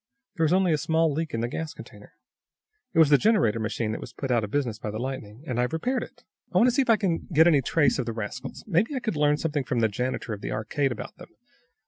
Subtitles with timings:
[0.35, 2.13] There is only a small leak in the gas container.
[2.91, 5.59] It was the generator machine that was put out of business by the lightning, and
[5.59, 8.11] I've repaired it." "I want to see if I can get any trace of the
[8.11, 8.63] rascals.
[8.65, 11.29] Maybe I could learn something from the janitor of the Arcade about them.